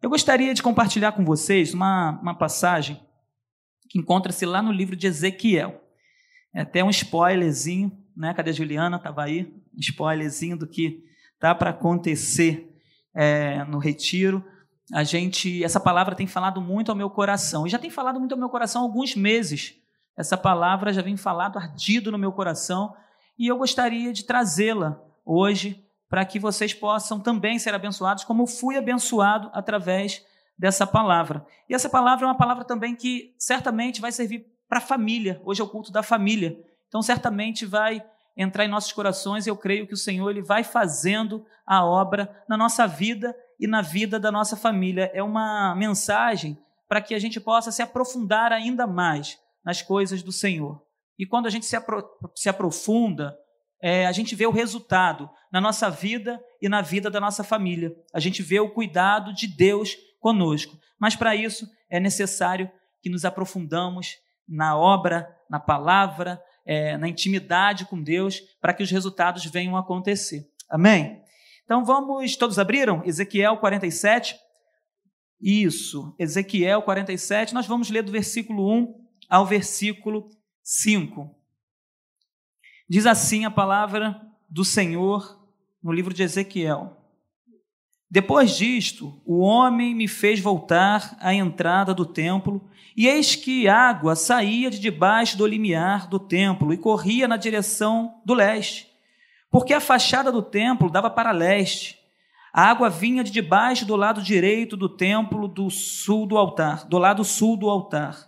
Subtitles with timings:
[0.00, 3.00] Eu gostaria de compartilhar com vocês uma, uma passagem
[3.88, 5.82] que encontra-se lá no livro de Ezequiel.
[6.54, 8.32] É até um spoilerzinho, né?
[8.32, 8.96] Cadê a Juliana?
[8.96, 9.52] Estava aí.
[9.74, 11.04] Um spoilerzinho do que
[11.40, 12.72] tá para acontecer
[13.12, 14.44] é, no retiro.
[14.92, 17.66] A gente, essa palavra tem falado muito ao meu coração.
[17.66, 19.74] E já tem falado muito ao meu coração há alguns meses.
[20.16, 22.94] Essa palavra já vem falado ardido no meu coração
[23.36, 28.76] e eu gostaria de trazê-la hoje para que vocês possam também ser abençoados, como fui
[28.76, 30.24] abençoado através
[30.58, 31.46] dessa palavra.
[31.68, 35.40] E essa palavra é uma palavra também que certamente vai servir para a família.
[35.44, 36.58] Hoje é o culto da família.
[36.88, 38.02] Então, certamente vai
[38.36, 42.56] entrar em nossos corações eu creio que o Senhor ele vai fazendo a obra na
[42.56, 45.10] nossa vida e na vida da nossa família.
[45.12, 46.56] É uma mensagem
[46.88, 50.80] para que a gente possa se aprofundar ainda mais nas coisas do Senhor.
[51.18, 53.36] E quando a gente se, apro se aprofunda,
[53.80, 57.94] é, a gente vê o resultado na nossa vida e na vida da nossa família.
[58.12, 60.76] A gente vê o cuidado de Deus conosco.
[60.98, 64.16] Mas para isso é necessário que nos aprofundamos
[64.48, 69.80] na obra, na palavra, é, na intimidade com Deus, para que os resultados venham a
[69.80, 70.46] acontecer.
[70.68, 71.22] Amém?
[71.64, 73.02] Então vamos, todos abriram?
[73.04, 74.36] Ezequiel 47.
[75.40, 77.54] Isso, Ezequiel 47.
[77.54, 78.94] Nós vamos ler do versículo 1
[79.28, 80.28] ao versículo
[80.62, 81.37] 5.
[82.88, 85.38] Diz assim a palavra do Senhor
[85.82, 86.96] no livro de Ezequiel.
[88.10, 92.66] Depois disto, o homem me fez voltar à entrada do templo,
[92.96, 98.14] e eis que água saía de debaixo do limiar do templo e corria na direção
[98.24, 98.88] do leste,
[99.50, 101.98] porque a fachada do templo dava para leste.
[102.54, 106.96] A água vinha de debaixo do lado direito do templo do sul do altar, do
[106.96, 108.26] lado sul do altar.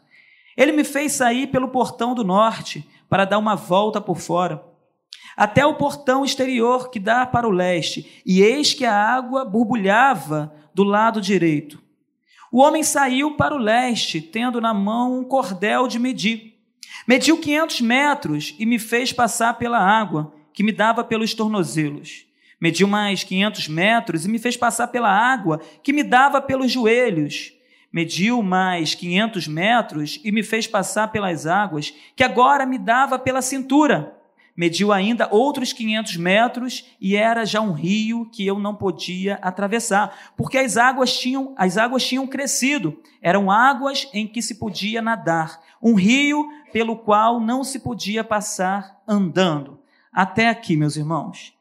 [0.54, 4.70] Ele me fez sair pelo portão do norte para dar uma volta por fora
[5.40, 10.52] até o portão exterior que dá para o leste, e eis que a água borbulhava
[10.74, 11.82] do lado direito.
[12.52, 16.58] O homem saiu para o leste, tendo na mão um cordel de medir.
[17.06, 22.26] Mediu quinhentos metros e me fez passar pela água, que me dava pelos tornozelos.
[22.60, 27.54] Mediu mais quinhentos metros e me fez passar pela água, que me dava pelos joelhos.
[27.92, 33.42] Mediu mais quinhentos metros e me fez passar pelas águas, que agora me dava pela
[33.42, 34.20] cintura
[34.60, 40.32] mediu ainda outros 500 metros e era já um rio que eu não podia atravessar,
[40.36, 45.58] porque as águas tinham, as águas tinham crescido, eram águas em que se podia nadar,
[45.82, 49.80] um rio pelo qual não se podia passar andando.
[50.12, 51.54] Até aqui, meus irmãos.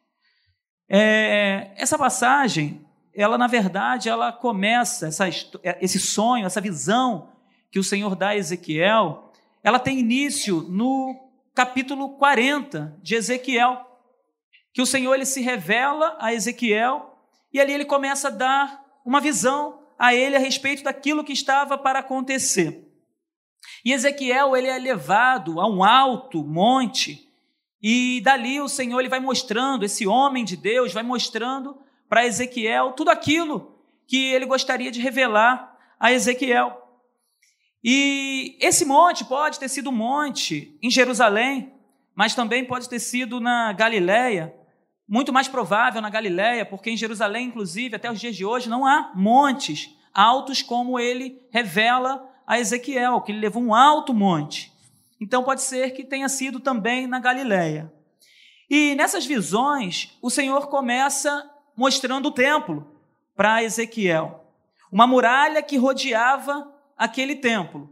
[0.89, 5.27] É, essa passagem, ela na verdade, ela começa essa,
[5.81, 7.29] esse sonho, essa visão
[7.71, 9.31] que o Senhor dá a Ezequiel,
[9.63, 13.85] ela tem início no capítulo 40 de Ezequiel,
[14.73, 17.17] que o Senhor ele se revela a Ezequiel
[17.53, 21.77] e ali ele começa a dar uma visão a ele a respeito daquilo que estava
[21.77, 22.87] para acontecer.
[23.83, 27.27] E Ezequiel ele é levado a um alto monte
[27.81, 31.77] e dali o Senhor ele vai mostrando, esse homem de Deus vai mostrando
[32.09, 36.75] para Ezequiel tudo aquilo que ele gostaria de revelar a Ezequiel.
[37.83, 41.71] E esse monte pode ter sido um monte em Jerusalém,
[42.15, 44.53] mas também pode ter sido na Galiléia,
[45.07, 48.85] muito mais provável na Galiléia, porque em Jerusalém, inclusive, até os dias de hoje, não
[48.85, 54.73] há montes altos como ele revela a Ezequiel, que ele levou um alto monte.
[55.21, 57.93] Então pode ser que tenha sido também na Galiléia.
[58.69, 61.49] E nessas visões, o Senhor começa
[61.79, 62.85] mostrando o templo
[63.33, 64.43] para Ezequiel.
[64.91, 67.89] Uma muralha que rodeava aquele templo.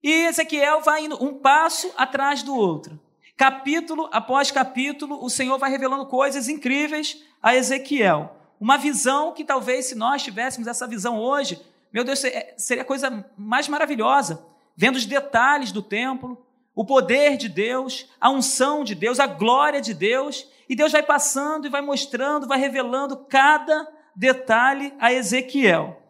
[0.00, 3.00] E Ezequiel vai indo um passo atrás do outro.
[3.36, 8.36] Capítulo após capítulo, o Senhor vai revelando coisas incríveis a Ezequiel.
[8.60, 11.60] Uma visão que talvez, se nós tivéssemos essa visão hoje,
[11.92, 12.22] meu Deus,
[12.56, 14.46] seria a coisa mais maravilhosa.
[14.76, 16.40] Vendo os detalhes do templo,
[16.74, 21.02] o poder de Deus, a unção de Deus, a glória de Deus, e Deus vai
[21.02, 26.00] passando e vai mostrando, vai revelando cada detalhe a Ezequiel.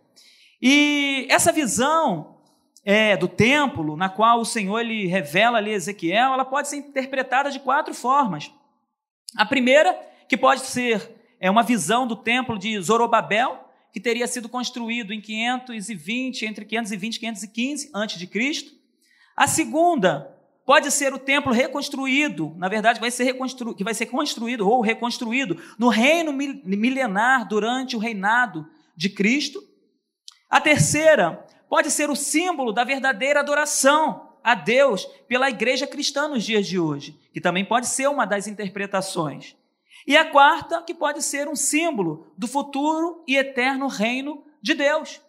[0.61, 2.37] E essa visão
[2.85, 6.77] é, do templo, na qual o Senhor ele revela ali a Ezequiel, ela pode ser
[6.77, 8.53] interpretada de quatro formas.
[9.37, 9.99] A primeira,
[10.29, 11.11] que pode ser
[11.41, 17.17] é uma visão do templo de Zorobabel, que teria sido construído em 520, entre 520
[17.17, 18.73] e 515 antes de Cristo.
[19.37, 20.32] A segunda
[20.73, 23.75] pode ser o templo reconstruído, na verdade vai ser reconstru...
[23.75, 28.67] que vai ser construído ou reconstruído no reino milenar durante o reinado
[28.97, 29.63] de Cristo.
[30.49, 36.43] A terceira pode ser o símbolo da verdadeira adoração a Deus pela igreja cristã nos
[36.43, 39.55] dias de hoje, que também pode ser uma das interpretações.
[40.07, 45.21] E a quarta, que pode ser um símbolo do futuro e eterno reino de Deus.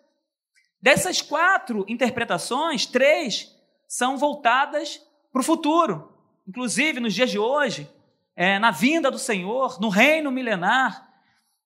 [0.82, 3.54] Dessas quatro interpretações, três
[3.90, 5.02] são voltadas
[5.34, 6.14] para o futuro.
[6.48, 7.90] Inclusive, nos dias de hoje,
[8.36, 11.10] é, na vinda do Senhor, no reino milenar.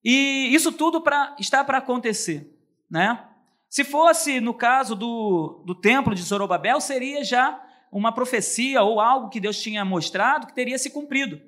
[0.04, 2.58] E isso tudo pra, está para acontecer.
[2.90, 3.22] Né?
[3.70, 7.62] Se fosse no caso do, do templo de Zorobabel, seria já
[7.92, 11.42] uma profecia ou algo que Deus tinha mostrado que teria se cumprido.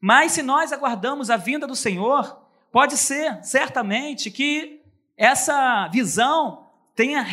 [0.00, 4.80] Mas se nós aguardamos a vinda do Senhor, pode ser certamente que
[5.16, 7.26] essa visão tenha,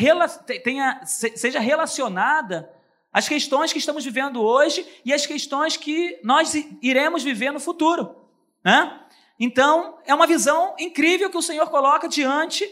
[0.63, 2.69] tenha, seja relacionada
[3.17, 6.53] às questões que estamos vivendo hoje e às questões que nós
[6.83, 8.15] iremos viver no futuro.
[8.63, 9.07] Né?
[9.39, 12.63] Então, é uma visão incrível que o Senhor coloca diante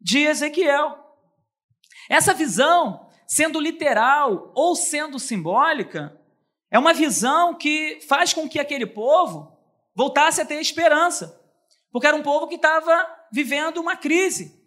[0.00, 0.98] de Ezequiel.
[2.10, 6.20] Essa visão, sendo literal ou sendo simbólica,
[6.68, 9.56] é uma visão que faz com que aquele povo
[9.94, 11.40] voltasse a ter esperança,
[11.92, 14.60] porque era um povo que estava vivendo uma crise,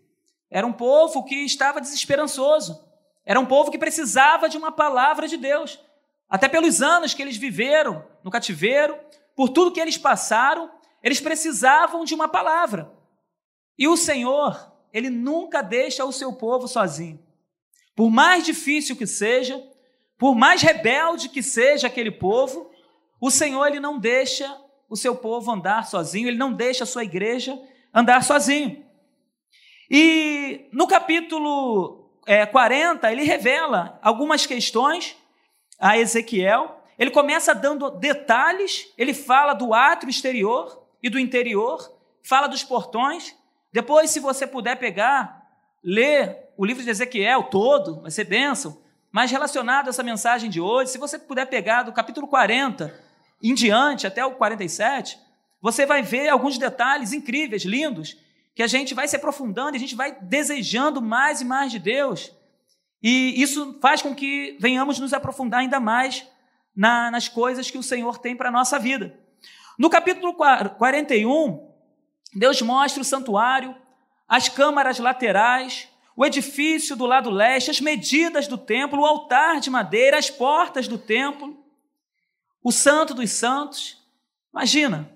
[0.50, 2.88] era um povo que estava desesperançoso,
[3.30, 5.80] era um povo que precisava de uma palavra de Deus,
[6.28, 8.98] até pelos anos que eles viveram no cativeiro,
[9.36, 10.68] por tudo que eles passaram,
[11.04, 12.92] eles precisavam de uma palavra.
[13.78, 17.24] E o Senhor, ele nunca deixa o seu povo sozinho.
[17.96, 19.64] Por mais difícil que seja,
[20.18, 22.72] por mais rebelde que seja aquele povo,
[23.22, 24.60] o Senhor ele não deixa
[24.90, 27.62] o seu povo andar sozinho, ele não deixa a sua igreja
[27.94, 28.84] andar sozinho.
[29.88, 31.99] E no capítulo
[32.30, 35.18] é, 40, ele revela algumas questões
[35.80, 36.80] a Ezequiel.
[36.96, 41.92] Ele começa dando detalhes, ele fala do átrio exterior e do interior,
[42.22, 43.36] fala dos portões.
[43.74, 45.42] Depois, se você puder pegar,
[45.84, 48.80] ler o livro de Ezequiel todo, vai ser bênção.
[49.12, 52.94] Mas relacionado a essa mensagem de hoje, se você puder pegar do capítulo 40
[53.42, 55.18] em diante até o 47,
[55.60, 58.16] você vai ver alguns detalhes incríveis, lindos,
[58.59, 62.29] que a gente vai se aprofundando, a gente vai desejando mais e mais de Deus.
[63.01, 66.27] E isso faz com que venhamos nos aprofundar ainda mais
[66.75, 69.17] na, nas coisas que o Senhor tem para a nossa vida.
[69.77, 71.71] No capítulo 41,
[72.35, 73.73] Deus mostra o santuário,
[74.27, 79.69] as câmaras laterais, o edifício do lado leste, as medidas do templo, o altar de
[79.69, 81.57] madeira, as portas do templo,
[82.61, 84.06] o santo dos santos.
[84.51, 85.09] Imagina,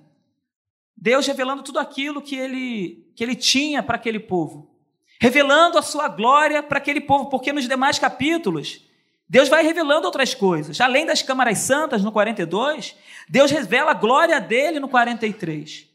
[1.04, 4.74] Deus revelando tudo aquilo que ele, que ele tinha para aquele povo,
[5.20, 8.88] revelando a sua glória para aquele povo, porque nos demais capítulos,
[9.28, 10.80] Deus vai revelando outras coisas.
[10.80, 12.96] Além das câmaras santas no 42,
[13.28, 15.90] Deus revela a glória dele no 43.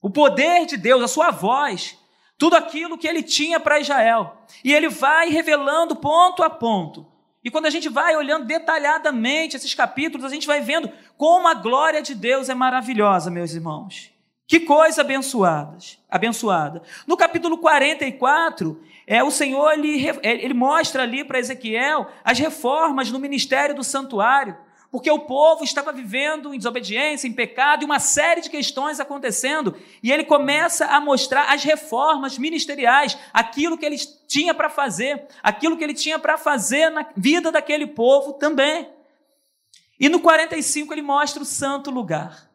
[0.00, 1.98] O poder de Deus, a sua voz,
[2.38, 4.44] tudo aquilo que ele tinha para Israel.
[4.62, 7.04] E ele vai revelando ponto a ponto.
[7.42, 11.54] E quando a gente vai olhando detalhadamente esses capítulos, a gente vai vendo como a
[11.54, 14.11] glória de Deus é maravilhosa, meus irmãos.
[14.52, 15.78] Que coisa abençoada,
[16.10, 16.82] abençoada.
[17.06, 23.18] No capítulo 44, é, o Senhor ele, ele mostra ali para Ezequiel as reformas no
[23.18, 24.54] ministério do santuário
[24.90, 29.74] porque o povo estava vivendo em desobediência, em pecado, e uma série de questões acontecendo,
[30.02, 33.96] e ele começa a mostrar as reformas ministeriais, aquilo que ele
[34.28, 38.86] tinha para fazer, aquilo que ele tinha para fazer na vida daquele povo também.
[39.98, 42.51] E no 45 ele mostra o santo lugar.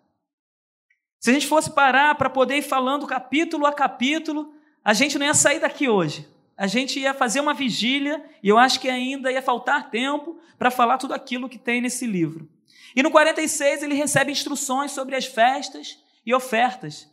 [1.19, 4.53] Se a gente fosse parar para poder ir falando capítulo a capítulo,
[4.83, 6.27] a gente não ia sair daqui hoje
[6.57, 10.71] a gente ia fazer uma vigília e eu acho que ainda ia faltar tempo para
[10.71, 12.49] falar tudo aquilo que tem nesse livro.
[12.95, 17.07] E no 46 ele recebe instruções sobre as festas e ofertas.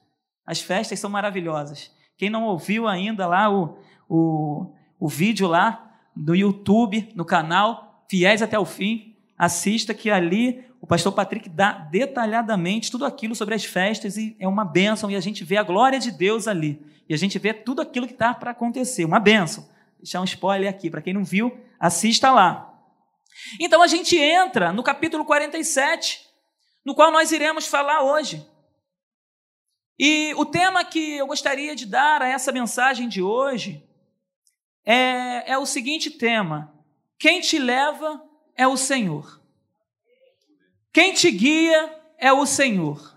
[0.46, 1.94] As festas são maravilhosas.
[2.16, 3.76] Quem não ouviu ainda lá o,
[4.08, 10.64] o, o vídeo lá no YouTube, no canal Fiéis até o Fim, assista que ali
[10.84, 15.16] o pastor Patrick dá detalhadamente tudo aquilo sobre as festas e é uma bênção e
[15.16, 18.12] a gente vê a glória de Deus ali e a gente vê tudo aquilo que
[18.12, 19.02] está para acontecer.
[19.06, 19.66] Uma benção.
[19.96, 22.70] Deixar um spoiler aqui, para quem não viu, assista lá.
[23.58, 26.20] Então a gente entra no capítulo 47,
[26.84, 28.46] no qual nós iremos falar hoje.
[29.98, 33.82] E o tema que eu gostaria de dar a essa mensagem de hoje
[34.84, 36.74] é, é o seguinte tema:
[37.18, 38.22] quem te leva
[38.54, 39.42] é o Senhor.
[40.94, 43.12] Quem te guia é o Senhor.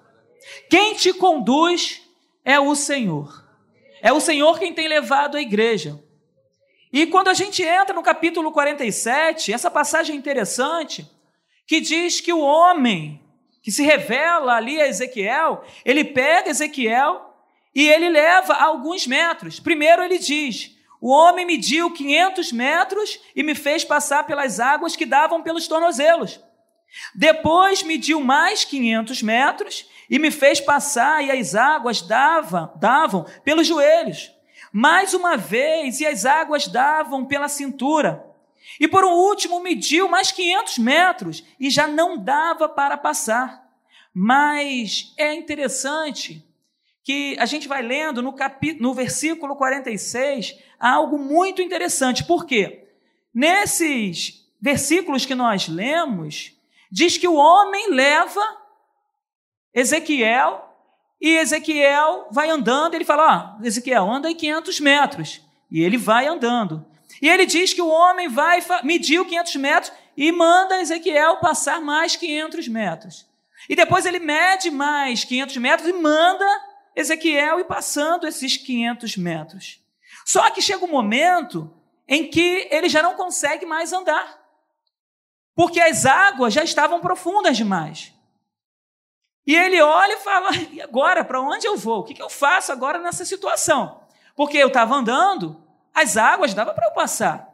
[0.68, 2.02] Quem te conduz
[2.44, 3.46] é o Senhor.
[4.02, 6.04] É o Senhor quem tem levado a igreja.
[6.92, 11.08] E quando a gente entra no capítulo 47, essa passagem é interessante,
[11.68, 13.22] que diz que o homem
[13.62, 17.32] que se revela ali a Ezequiel, ele pega Ezequiel
[17.76, 19.60] e ele leva alguns metros.
[19.60, 25.06] Primeiro ele diz: O homem mediu 500 metros e me fez passar pelas águas que
[25.06, 26.40] davam pelos tornozelos.
[27.14, 33.68] Depois mediu mais 500 metros e me fez passar, e as águas davam, davam pelos
[33.68, 34.32] joelhos.
[34.72, 38.26] mais uma vez, e as águas davam pela cintura.
[38.80, 43.66] E por um último mediu mais 500 metros, e já não dava para passar.
[44.14, 46.44] Mas é interessante
[47.04, 52.26] que a gente vai lendo no, capítulo, no versículo 46 algo muito interessante.
[52.26, 52.90] Por quê?
[53.34, 56.57] Nesses versículos que nós lemos,
[56.92, 58.42] diz que o homem leva
[59.74, 60.68] Ezequiel
[61.20, 62.94] e Ezequiel vai andando.
[62.94, 65.42] Ele fala: Ó, Ezequiel, anda aí 500 metros.
[65.70, 66.86] E ele vai andando.
[67.22, 72.16] E ele diz que o homem vai medir 500 metros e manda Ezequiel passar mais
[72.16, 73.28] 500 metros.
[73.70, 76.46] E depois ele mede mais 500 metros e manda
[76.96, 79.80] Ezequiel ir passando esses 500 metros.
[80.26, 81.74] Só que chega um momento
[82.08, 84.47] em que ele já não consegue mais andar,
[85.58, 88.14] porque as águas já estavam profundas demais.
[89.44, 91.26] E ele olha e fala: e agora?
[91.26, 92.02] Para onde eu vou?
[92.02, 94.04] O que eu faço agora nessa situação?
[94.36, 95.60] Porque eu estava andando,
[95.96, 97.50] as águas dava para eu passar.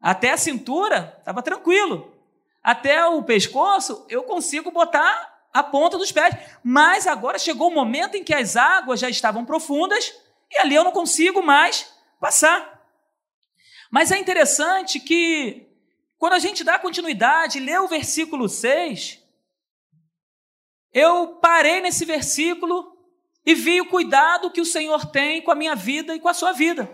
[0.00, 2.12] Até a cintura estava tranquilo.
[2.60, 6.34] Até o pescoço eu consigo botar a ponta dos pés.
[6.64, 10.12] Mas agora chegou o momento em que as águas já estavam profundas
[10.50, 11.88] e ali eu não consigo mais
[12.18, 12.82] passar.
[13.92, 15.68] Mas é interessante que,
[16.22, 19.18] quando a gente dá continuidade, lê o versículo 6,
[20.92, 22.96] eu parei nesse versículo
[23.44, 26.32] e vi o cuidado que o Senhor tem com a minha vida e com a
[26.32, 26.88] sua vida.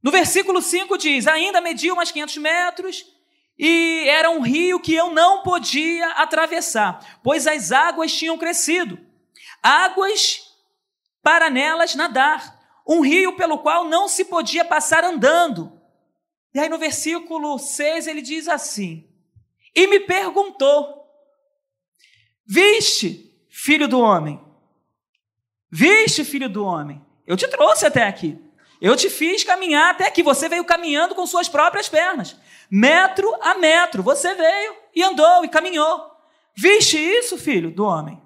[0.00, 3.04] No versículo 5 diz: Ainda mediu mais 500 metros
[3.58, 8.96] e era um rio que eu não podia atravessar, pois as águas tinham crescido.
[9.60, 10.54] Águas
[11.20, 15.75] para nelas nadar um rio pelo qual não se podia passar andando.
[16.56, 19.06] E aí no versículo 6 ele diz assim:
[19.74, 21.06] E me perguntou:
[22.46, 24.42] Viste, filho do homem?
[25.70, 27.04] Viste, filho do homem?
[27.26, 28.42] Eu te trouxe até aqui.
[28.80, 30.22] Eu te fiz caminhar até aqui.
[30.22, 32.34] Você veio caminhando com suas próprias pernas,
[32.70, 34.02] metro a metro.
[34.02, 36.10] Você veio e andou e caminhou.
[36.56, 38.18] Viste isso, filho do homem?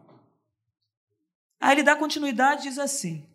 [1.60, 3.28] Aí ele dá continuidade e diz assim: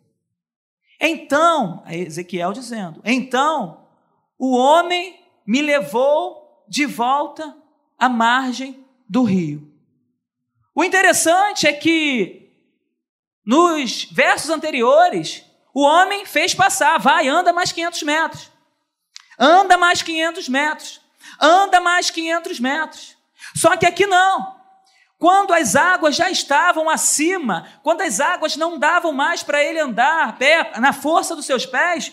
[0.98, 3.85] então, Ezequiel dizendo: Então
[4.38, 7.56] o homem me levou de volta
[7.98, 9.72] à margem do rio.
[10.74, 12.52] O interessante é que
[13.44, 18.50] nos versos anteriores, o homem fez passar, vai, anda mais 500 metros.
[19.38, 21.00] Anda mais 500 metros.
[21.40, 23.16] Anda mais 500 metros.
[23.54, 24.56] Só que aqui não.
[25.18, 30.36] Quando as águas já estavam acima, quando as águas não davam mais para ele andar
[30.36, 32.12] pé, na força dos seus pés,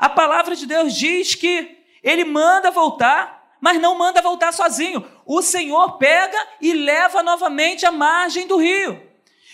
[0.00, 5.06] a palavra de Deus diz que ele manda voltar, mas não manda voltar sozinho.
[5.26, 8.98] O Senhor pega e leva novamente à margem do rio.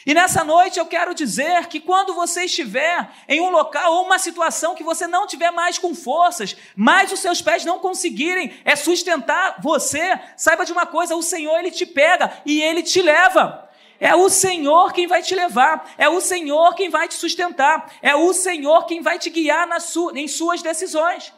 [0.06, 4.20] E nessa noite eu quero dizer que quando você estiver em um local ou uma
[4.20, 8.76] situação que você não tiver mais com forças, mas os seus pés não conseguirem é
[8.76, 13.65] sustentar você, saiba de uma coisa, o Senhor ele te pega e ele te leva.
[13.98, 18.14] É o Senhor quem vai te levar, é o Senhor quem vai te sustentar, é
[18.14, 21.32] o Senhor quem vai te guiar sua, em suas decisões.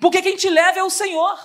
[0.00, 1.38] Porque quem te leva é o Senhor.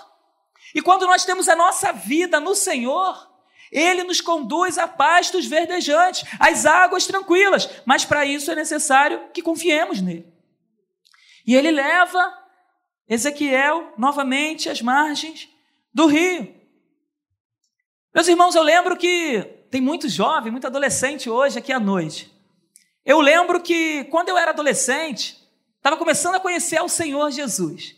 [0.73, 3.27] E quando nós temos a nossa vida no Senhor,
[3.71, 9.41] ele nos conduz a pastos verdejantes, às águas tranquilas, mas para isso é necessário que
[9.41, 10.31] confiemos nele.
[11.45, 12.47] E ele leva
[13.07, 15.49] Ezequiel novamente às margens
[15.93, 16.55] do rio.
[18.13, 22.31] Meus irmãos, eu lembro que tem muito jovem, muito adolescente hoje aqui à noite.
[23.05, 25.38] Eu lembro que quando eu era adolescente,
[25.77, 27.95] estava começando a conhecer o Senhor Jesus.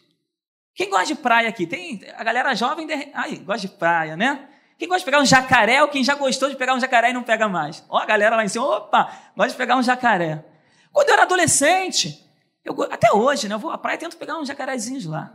[0.75, 1.65] Quem gosta de praia aqui?
[1.65, 2.93] Tem a galera jovem, de...
[3.13, 4.47] ai, gosta de praia, né?
[4.77, 7.13] Quem gosta de pegar um jacaré ou quem já gostou de pegar um jacaré e
[7.13, 7.83] não pega mais?
[7.89, 10.45] Ó, a galera lá em cima, opa, gosta de pegar um jacaré.
[10.91, 12.25] Quando eu era adolescente,
[12.63, 15.33] eu, até hoje, né, eu vou à praia e tento pegar uns jacarezinhos lá.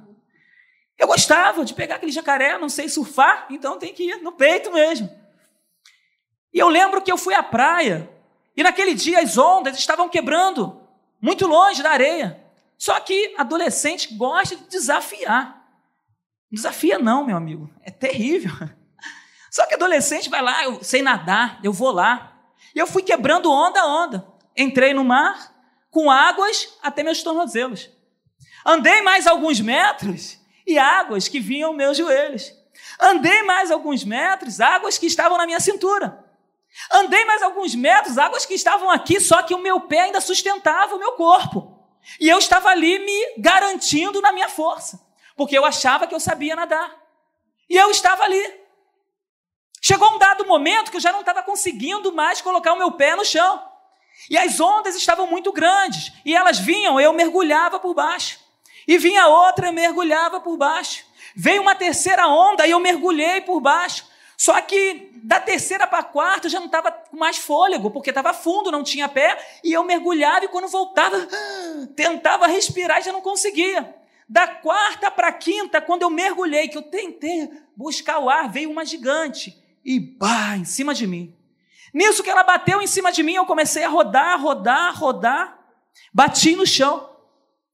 [0.96, 4.72] Eu gostava de pegar aquele jacaré, não sei surfar, então tem que ir no peito
[4.72, 5.10] mesmo.
[6.54, 8.08] E eu lembro que eu fui à praia
[8.56, 10.80] e naquele dia as ondas estavam quebrando
[11.20, 12.40] muito longe da areia.
[12.78, 15.62] Só que adolescente gosta de desafiar.
[16.50, 18.52] Desafia não, meu amigo, é terrível.
[19.50, 22.32] Só que adolescente vai lá, eu sei nadar, eu vou lá.
[22.72, 24.26] E eu fui quebrando onda a onda.
[24.56, 25.52] Entrei no mar
[25.90, 27.90] com águas até meus tornozelos.
[28.64, 32.52] Andei mais alguns metros e águas que vinham meus joelhos.
[33.00, 36.23] Andei mais alguns metros, águas que estavam na minha cintura.
[36.92, 40.94] Andei mais alguns metros, águas que estavam aqui, só que o meu pé ainda sustentava
[40.94, 41.78] o meu corpo.
[42.20, 45.00] E eu estava ali me garantindo na minha força,
[45.36, 46.94] porque eu achava que eu sabia nadar.
[47.68, 48.60] E eu estava ali.
[49.80, 53.14] Chegou um dado momento que eu já não estava conseguindo mais colocar o meu pé
[53.14, 53.62] no chão.
[54.30, 58.38] E as ondas estavam muito grandes, e elas vinham, eu mergulhava por baixo.
[58.86, 61.04] E vinha outra, eu mergulhava por baixo.
[61.34, 64.06] Veio uma terceira onda e eu mergulhei por baixo.
[64.36, 68.10] Só que da terceira para a quarta eu já não estava com mais fôlego, porque
[68.10, 71.16] estava fundo, não tinha pé, e eu mergulhava e quando voltava,
[71.94, 73.94] tentava respirar e já não conseguia.
[74.28, 78.70] Da quarta para a quinta, quando eu mergulhei, que eu tentei buscar o ar, veio
[78.70, 81.34] uma gigante e bah, em cima de mim.
[81.92, 85.58] Nisso que ela bateu em cima de mim, eu comecei a rodar, rodar, rodar,
[86.12, 87.10] bati no chão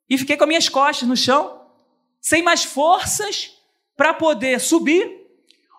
[0.09, 1.67] e fiquei com as minhas costas no chão,
[2.21, 3.57] sem mais forças
[3.97, 5.20] para poder subir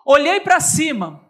[0.04, 1.24] Olhei para cima,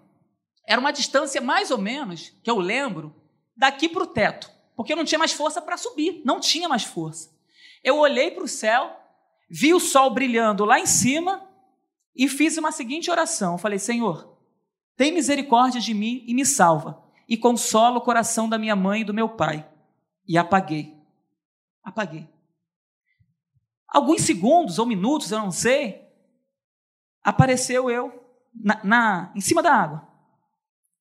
[0.67, 3.15] era uma distância mais ou menos, que eu lembro,
[3.57, 6.85] daqui para o teto, porque eu não tinha mais força para subir, não tinha mais
[6.85, 7.31] força.
[7.85, 8.97] Eu olhei para o céu,
[9.51, 11.47] vi o sol brilhando lá em cima
[12.17, 14.39] e fiz uma seguinte oração: falei, Senhor,
[14.97, 19.05] tem misericórdia de mim e me salva, e consola o coração da minha mãe e
[19.05, 19.69] do meu pai.
[20.27, 20.97] E apaguei.
[21.83, 22.29] Apaguei.
[23.89, 26.09] Alguns segundos ou minutos, eu não sei,
[27.23, 28.22] apareceu eu
[28.55, 30.09] na, na, em cima da água,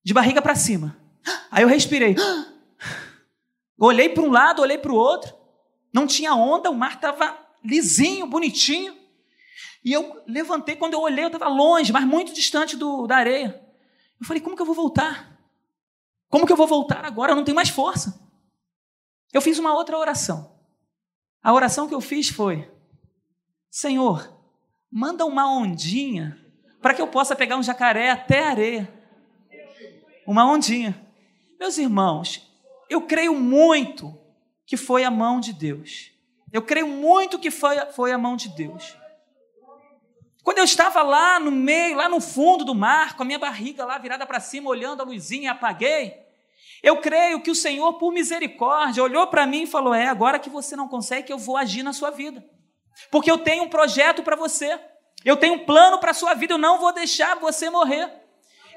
[0.03, 0.97] de barriga para cima.
[1.49, 2.15] Aí eu respirei.
[3.77, 5.35] Olhei para um lado, olhei para o outro.
[5.93, 8.95] Não tinha onda, o mar estava lisinho, bonitinho.
[9.83, 13.61] E eu levantei, quando eu olhei, eu estava longe, mas muito distante do, da areia.
[14.19, 15.31] Eu falei, como que eu vou voltar?
[16.29, 17.31] Como que eu vou voltar agora?
[17.31, 18.21] Eu não tenho mais força.
[19.33, 20.55] Eu fiz uma outra oração.
[21.43, 22.71] A oração que eu fiz foi:
[23.69, 24.39] Senhor,
[24.91, 26.37] manda uma ondinha
[26.81, 28.93] para que eu possa pegar um jacaré até a areia.
[30.25, 30.99] Uma ondinha.
[31.59, 32.51] Meus irmãos,
[32.89, 34.17] eu creio muito
[34.65, 36.11] que foi a mão de Deus.
[36.51, 38.95] Eu creio muito que foi, foi a mão de Deus.
[40.43, 43.85] Quando eu estava lá no meio, lá no fundo do mar, com a minha barriga
[43.85, 46.19] lá virada para cima, olhando a luzinha e apaguei,
[46.81, 50.49] eu creio que o Senhor, por misericórdia, olhou para mim e falou: É, agora que
[50.49, 52.43] você não consegue, que eu vou agir na sua vida.
[53.11, 54.79] Porque eu tenho um projeto para você.
[55.23, 58.11] Eu tenho um plano para a sua vida, eu não vou deixar você morrer.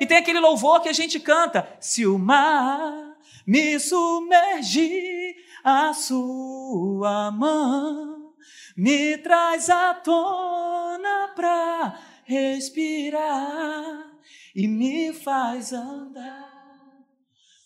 [0.00, 7.30] E tem aquele louvor que a gente canta: Se o mar me submergir, a sua
[7.30, 8.34] mão
[8.76, 14.10] me traz à tona para respirar
[14.54, 16.52] e me faz andar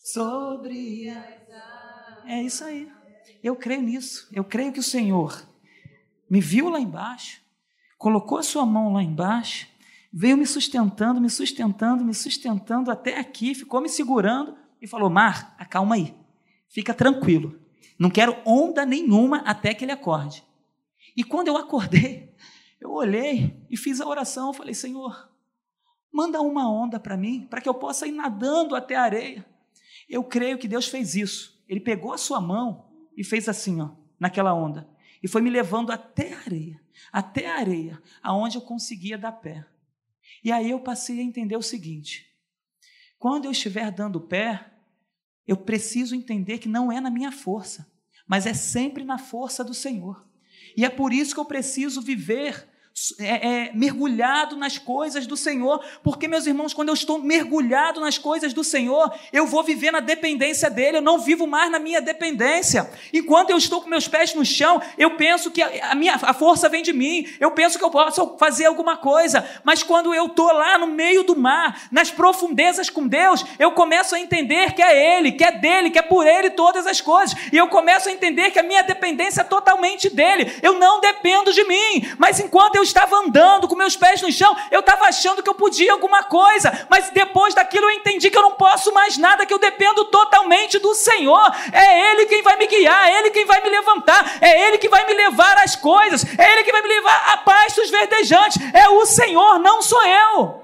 [0.02, 1.38] sobre as
[2.26, 2.90] É isso aí.
[3.42, 4.28] Eu creio nisso.
[4.32, 5.46] Eu creio que o Senhor
[6.30, 7.40] me viu lá embaixo
[7.98, 9.66] colocou a sua mão lá embaixo,
[10.12, 15.54] veio me sustentando, me sustentando, me sustentando até aqui, ficou me segurando e falou: Mar,
[15.58, 16.14] acalma aí,
[16.68, 17.60] fica tranquilo,
[17.98, 20.44] não quero onda nenhuma até que ele acorde.
[21.16, 22.32] E quando eu acordei,
[22.80, 25.28] eu olhei e fiz a oração, falei: Senhor,
[26.12, 29.44] manda uma onda para mim, para que eu possa ir nadando até a areia.
[30.08, 31.62] Eu creio que Deus fez isso.
[31.68, 34.88] Ele pegou a sua mão e fez assim, ó, naquela onda
[35.22, 36.80] e foi me levando até a areia,
[37.12, 39.66] até a areia, aonde eu conseguia dar pé.
[40.42, 42.26] E aí eu passei a entender o seguinte:
[43.18, 44.72] quando eu estiver dando pé,
[45.46, 47.90] eu preciso entender que não é na minha força,
[48.26, 50.26] mas é sempre na força do Senhor.
[50.76, 52.68] E é por isso que eu preciso viver
[53.18, 58.18] é, é, mergulhado nas coisas do Senhor, porque, meus irmãos, quando eu estou mergulhado nas
[58.18, 62.00] coisas do Senhor, eu vou viver na dependência dEle, eu não vivo mais na minha
[62.00, 62.90] dependência.
[63.12, 66.68] Enquanto eu estou com meus pés no chão, eu penso que a, minha, a força
[66.68, 70.52] vem de mim, eu penso que eu posso fazer alguma coisa, mas quando eu estou
[70.52, 75.18] lá no meio do mar, nas profundezas com Deus, eu começo a entender que é
[75.18, 78.12] Ele, que é dele, que é por Ele todas as coisas, e eu começo a
[78.12, 82.76] entender que a minha dependência é totalmente dEle, eu não dependo de mim, mas enquanto
[82.76, 86.22] eu estava andando com meus pés no chão, eu estava achando que eu podia alguma
[86.24, 90.04] coisa, mas depois daquilo eu entendi que eu não posso mais nada, que eu dependo
[90.06, 91.50] totalmente do Senhor.
[91.72, 94.88] É Ele quem vai me guiar, é Ele quem vai me levantar, é Ele que
[94.88, 98.58] vai me levar às coisas, é Ele que vai me levar a pastos verdejantes.
[98.74, 100.62] É o Senhor, não sou eu.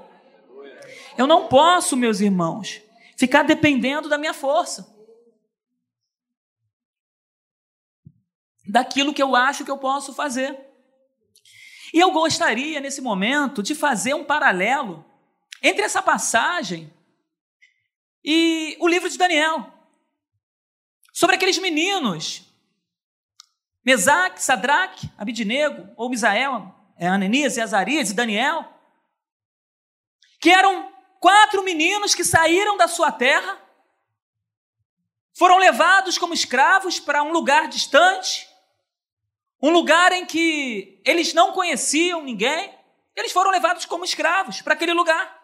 [1.17, 2.81] Eu não posso, meus irmãos,
[3.17, 4.93] ficar dependendo da minha força.
[8.67, 10.59] Daquilo que eu acho que eu posso fazer.
[11.95, 15.05] E eu gostaria, nesse momento, de fazer um paralelo
[15.63, 16.93] entre essa passagem
[18.21, 19.73] e o livro de Daniel.
[21.13, 22.43] Sobre aqueles meninos,
[23.81, 28.67] Mesaque, Sadraque, Abidnego, ou Misael, é, Ananias e Azarias e Daniel,
[30.41, 33.57] que eram quatro meninos que saíram da sua terra,
[35.33, 38.49] foram levados como escravos para um lugar distante,
[39.65, 42.71] um lugar em que eles não conheciam ninguém,
[43.15, 45.43] eles foram levados como escravos para aquele lugar.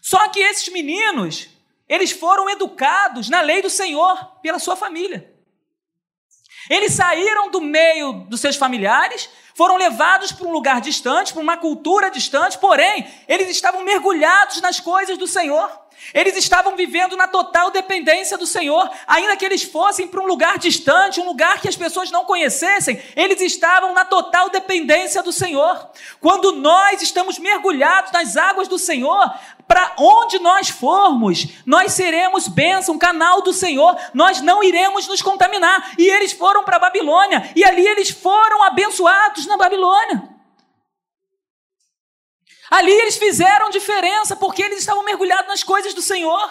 [0.00, 1.50] Só que esses meninos,
[1.86, 5.30] eles foram educados na lei do Senhor pela sua família.
[6.70, 11.58] Eles saíram do meio dos seus familiares, foram levados para um lugar distante, para uma
[11.58, 15.70] cultura distante, porém, eles estavam mergulhados nas coisas do Senhor.
[16.12, 20.58] Eles estavam vivendo na total dependência do Senhor, ainda que eles fossem para um lugar
[20.58, 25.90] distante, um lugar que as pessoas não conhecessem, eles estavam na total dependência do Senhor.
[26.20, 29.32] Quando nós estamos mergulhados nas águas do Senhor,
[29.66, 35.92] para onde nós formos, nós seremos bênção, canal do Senhor, nós não iremos nos contaminar.
[35.96, 40.31] E eles foram para a Babilônia, e ali eles foram abençoados na Babilônia.
[42.72, 46.50] Ali eles fizeram diferença porque eles estavam mergulhados nas coisas do Senhor.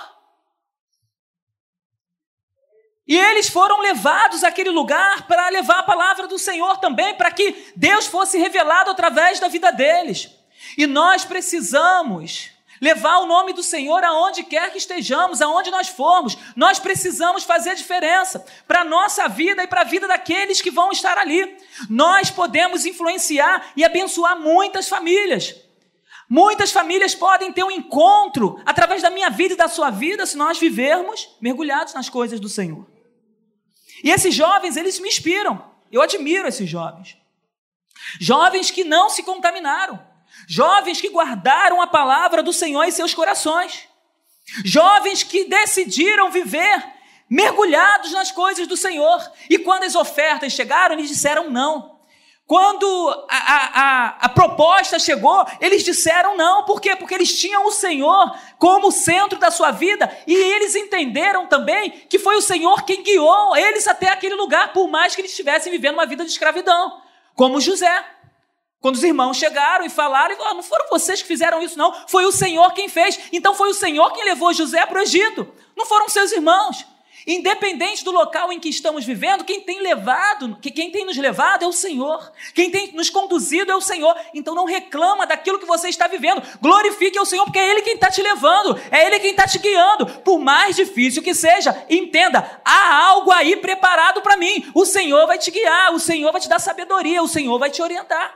[3.08, 7.74] E eles foram levados àquele lugar para levar a palavra do Senhor também, para que
[7.76, 10.30] Deus fosse revelado através da vida deles.
[10.78, 16.38] E nós precisamos levar o nome do Senhor aonde quer que estejamos, aonde nós formos.
[16.56, 20.92] Nós precisamos fazer diferença para a nossa vida e para a vida daqueles que vão
[20.92, 21.58] estar ali.
[21.90, 25.71] Nós podemos influenciar e abençoar muitas famílias.
[26.34, 30.38] Muitas famílias podem ter um encontro através da minha vida e da sua vida se
[30.38, 32.88] nós vivermos mergulhados nas coisas do Senhor.
[34.02, 35.62] E esses jovens, eles me inspiram.
[35.92, 37.18] Eu admiro esses jovens.
[38.18, 40.02] Jovens que não se contaminaram.
[40.48, 43.90] Jovens que guardaram a palavra do Senhor em seus corações.
[44.64, 46.82] Jovens que decidiram viver
[47.30, 49.22] mergulhados nas coisas do Senhor.
[49.50, 51.91] E quando as ofertas chegaram, eles disseram não.
[52.52, 56.66] Quando a, a, a, proposta chegou, eles disseram não.
[56.66, 56.98] Por quê?
[56.98, 62.20] Porque eles tinham o Senhor como centro da sua vida e eles entenderam também que
[62.20, 65.94] foi o Senhor quem guiou eles até aquele lugar, por mais que eles estivessem vivendo
[65.94, 67.02] uma vida de escravidão,
[67.36, 68.06] como José.
[68.82, 72.26] Quando os irmãos chegaram e falaram, oh, não foram vocês que fizeram isso, não, foi
[72.26, 73.18] o Senhor quem fez.
[73.32, 76.86] Então foi o Senhor quem levou José para o Egito, não foram seus irmãos.
[77.26, 81.68] Independente do local em que estamos vivendo, quem tem levado, quem tem nos levado é
[81.68, 82.32] o Senhor.
[82.54, 84.16] Quem tem nos conduzido é o Senhor.
[84.34, 86.42] Então não reclama daquilo que você está vivendo.
[86.60, 89.60] Glorifique o Senhor, porque é Ele quem está te levando, é Ele quem está te
[89.60, 90.06] guiando.
[90.06, 94.66] Por mais difícil que seja, entenda, há algo aí preparado para mim.
[94.74, 97.82] O Senhor vai te guiar, o Senhor vai te dar sabedoria, o Senhor vai te
[97.82, 98.36] orientar.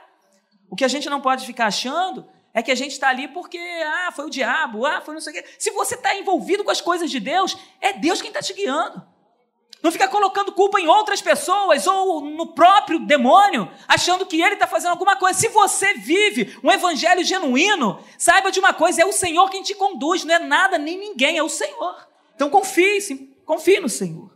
[0.69, 3.59] O que a gente não pode ficar achando é que a gente está ali porque,
[3.59, 5.45] ah, foi o diabo, ah, foi não sei o quê.
[5.59, 9.05] Se você está envolvido com as coisas de Deus, é Deus quem está te guiando.
[9.83, 14.65] Não fica colocando culpa em outras pessoas ou no próprio demônio, achando que ele está
[14.65, 15.37] fazendo alguma coisa.
[15.37, 19.75] Se você vive um evangelho genuíno, saiba de uma coisa: é o Senhor quem te
[19.75, 22.07] conduz, não é nada nem ninguém, é o Senhor.
[22.35, 24.33] Então confie, confie no Senhor.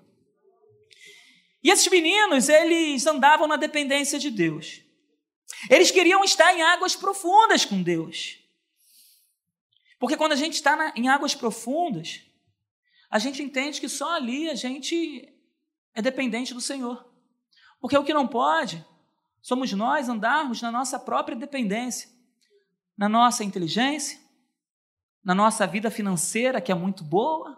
[1.63, 4.88] E esses meninos, eles andavam na dependência de Deus.
[5.69, 8.37] Eles queriam estar em águas profundas com Deus.
[9.99, 12.21] Porque quando a gente está na, em águas profundas,
[13.09, 15.33] a gente entende que só ali a gente
[15.93, 17.05] é dependente do Senhor.
[17.81, 18.85] Porque o que não pode
[19.41, 22.09] somos nós andarmos na nossa própria dependência,
[22.97, 24.19] na nossa inteligência,
[25.23, 27.57] na nossa vida financeira, que é muito boa.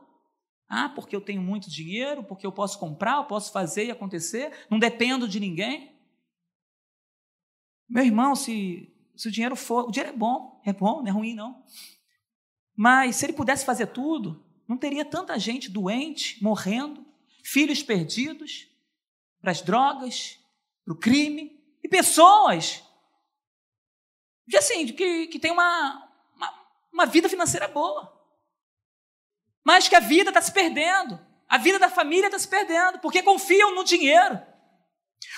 [0.68, 4.52] Ah, porque eu tenho muito dinheiro, porque eu posso comprar, eu posso fazer e acontecer,
[4.70, 5.92] não dependo de ninguém.
[7.92, 9.90] Meu irmão, se, se o dinheiro for.
[9.90, 11.62] O dinheiro é bom, é bom, não é ruim, não.
[12.74, 17.06] Mas se ele pudesse fazer tudo, não teria tanta gente doente, morrendo,
[17.44, 18.70] filhos perdidos
[19.42, 20.40] para as drogas,
[20.86, 22.82] para o crime, e pessoas
[24.50, 28.18] que, assim, que, que tem uma, uma, uma vida financeira boa,
[29.66, 33.22] mas que a vida está se perdendo, a vida da família está se perdendo, porque
[33.22, 34.40] confiam no dinheiro,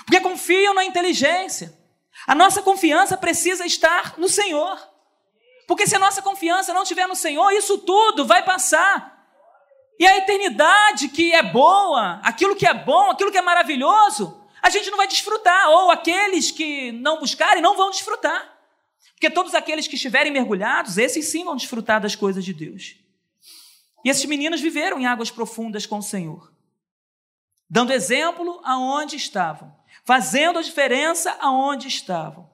[0.06, 1.83] porque confiam na inteligência,
[2.28, 4.80] a nossa confiança precisa estar no Senhor.
[5.68, 9.14] Porque se a nossa confiança não estiver no Senhor, isso tudo vai passar.
[10.00, 14.70] E a eternidade que é boa, aquilo que é bom, aquilo que é maravilhoso, a
[14.70, 15.70] gente não vai desfrutar.
[15.70, 18.52] Ou aqueles que não buscarem não vão desfrutar.
[19.14, 22.98] Porque todos aqueles que estiverem mergulhados, esses sim vão desfrutar das coisas de Deus.
[24.04, 26.52] E esses meninos viveram em águas profundas com o Senhor,
[27.70, 29.74] dando exemplo aonde estavam
[30.06, 32.50] fazendo a diferença aonde estavam.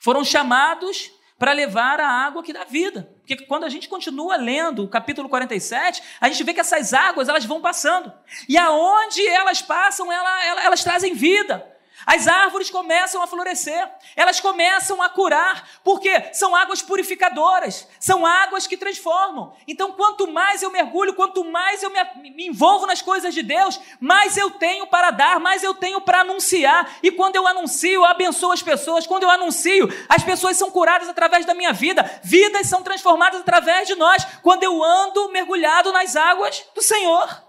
[0.00, 3.12] Foram chamados para levar a água que dá vida.
[3.18, 7.28] Porque quando a gente continua lendo o capítulo 47, a gente vê que essas águas
[7.28, 8.12] elas vão passando.
[8.48, 11.71] E aonde elas passam, elas, elas trazem vida.
[12.06, 18.66] As árvores começam a florescer, elas começam a curar, porque são águas purificadoras, são águas
[18.66, 19.54] que transformam.
[19.68, 23.80] Então, quanto mais eu mergulho, quanto mais eu me, me envolvo nas coisas de Deus,
[24.00, 26.98] mais eu tenho para dar, mais eu tenho para anunciar.
[27.02, 29.06] E quando eu anuncio, eu abençoo as pessoas.
[29.06, 33.86] Quando eu anuncio, as pessoas são curadas através da minha vida, vidas são transformadas através
[33.86, 37.42] de nós, quando eu ando mergulhado nas águas do Senhor.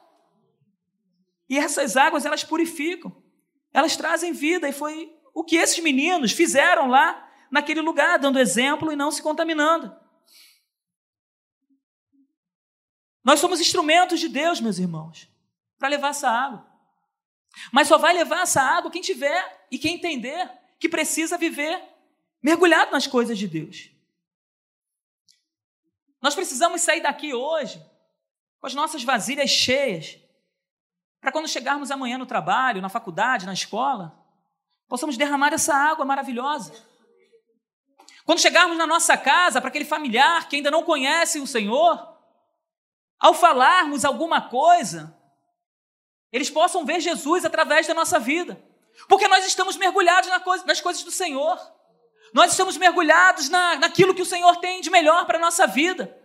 [1.50, 3.23] E essas águas, elas purificam.
[3.74, 8.92] Elas trazem vida, e foi o que esses meninos fizeram lá naquele lugar, dando exemplo
[8.92, 9.94] e não se contaminando.
[13.24, 15.30] Nós somos instrumentos de Deus, meus irmãos,
[15.80, 16.68] para levar essa água.
[17.72, 21.82] Mas só vai levar essa água quem tiver e quem entender que precisa viver
[22.42, 23.90] mergulhado nas coisas de Deus.
[26.22, 27.84] Nós precisamos sair daqui hoje
[28.60, 30.20] com as nossas vasilhas cheias
[31.24, 34.14] para quando chegarmos amanhã no trabalho, na faculdade, na escola,
[34.90, 36.74] possamos derramar essa água maravilhosa.
[38.26, 42.14] Quando chegarmos na nossa casa, para aquele familiar que ainda não conhece o Senhor,
[43.18, 45.18] ao falarmos alguma coisa,
[46.30, 48.62] eles possam ver Jesus através da nossa vida,
[49.08, 50.30] porque nós estamos mergulhados
[50.66, 51.58] nas coisas do Senhor,
[52.34, 56.20] nós estamos mergulhados na, naquilo que o Senhor tem de melhor para a nossa vida.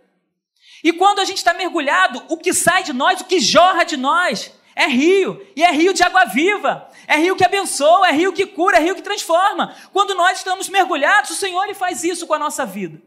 [0.83, 3.95] E quando a gente está mergulhado, o que sai de nós, o que jorra de
[3.95, 8.31] nós, é rio, e é rio de água viva, é rio que abençoa, é rio
[8.31, 9.75] que cura, é rio que transforma.
[9.91, 13.01] Quando nós estamos mergulhados, o Senhor ele faz isso com a nossa vida.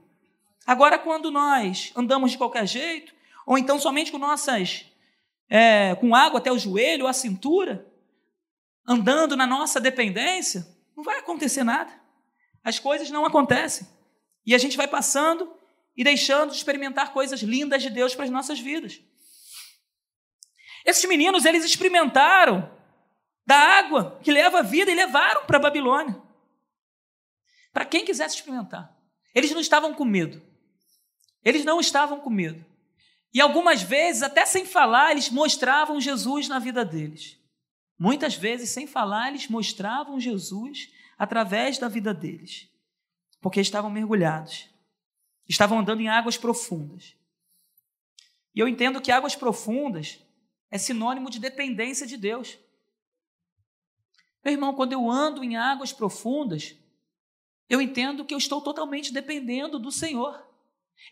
[0.67, 3.15] Agora, quando nós andamos de qualquer jeito,
[3.47, 4.85] ou então somente com nossas,
[5.49, 7.87] é, com água até o joelho ou a cintura,
[8.87, 11.91] andando na nossa dependência, não vai acontecer nada.
[12.63, 13.89] As coisas não acontecem.
[14.45, 15.51] E a gente vai passando
[15.97, 19.01] e deixando de experimentar coisas lindas de Deus para as nossas vidas.
[20.85, 22.71] Esses meninos, eles experimentaram
[23.47, 26.21] da água que leva a vida e levaram para a Babilônia.
[27.73, 28.97] Para quem quisesse experimentar.
[29.35, 30.43] Eles não estavam com medo.
[31.45, 32.65] Eles não estavam com medo.
[33.35, 37.39] E algumas vezes, até sem falar, eles mostravam Jesus na vida deles.
[37.99, 42.69] Muitas vezes, sem falar, eles mostravam Jesus através da vida deles.
[43.41, 44.69] Porque estavam mergulhados.
[45.49, 47.17] Estavam andando em águas profundas.
[48.55, 50.21] E eu entendo que águas profundas
[50.73, 52.59] é sinônimo de dependência de Deus.
[54.43, 56.75] Meu irmão, quando eu ando em águas profundas,
[57.69, 60.43] eu entendo que eu estou totalmente dependendo do Senhor.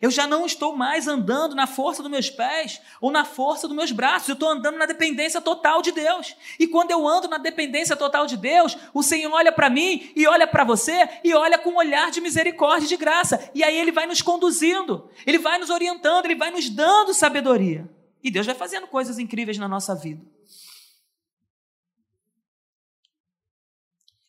[0.01, 3.77] Eu já não estou mais andando na força dos meus pés ou na força dos
[3.77, 6.35] meus braços, eu estou andando na dependência total de Deus.
[6.57, 10.25] E quando eu ando na dependência total de Deus, o Senhor olha para mim e
[10.25, 13.51] olha para você e olha com um olhar de misericórdia e de graça.
[13.53, 18.00] E aí Ele vai nos conduzindo, Ele vai nos orientando, Ele vai nos dando sabedoria.
[18.23, 20.25] E Deus vai fazendo coisas incríveis na nossa vida.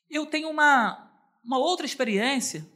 [0.08, 1.10] Eu tenho uma,
[1.42, 2.66] uma outra experiência.